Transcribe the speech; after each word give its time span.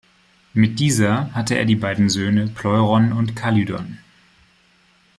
Mit 0.55 0.79
dieser 0.79 1.31
hatte 1.35 1.53
er 1.59 1.65
die 1.65 1.75
beiden 1.75 2.09
Söhne 2.09 2.47
Pleuron 2.47 3.13
und 3.13 3.35
Kalydon. 3.35 3.99